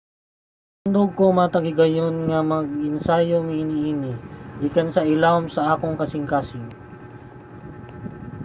"matandog 0.75 1.11
ko 1.19 1.25
matag 1.37 1.65
higayon 1.69 2.15
nga 2.27 2.39
mag-ensayo 2.53 3.37
mi 3.47 3.55
niini 3.69 4.13
gikan 4.61 4.87
sa 4.95 5.01
ilawom 5.13 5.45
sa 5.51 5.61
akong 5.73 5.95
kasingkasing. 6.01 6.67